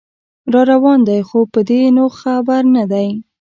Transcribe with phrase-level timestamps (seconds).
[0.53, 3.07] راروان دی خو په دې نو خبر نه دی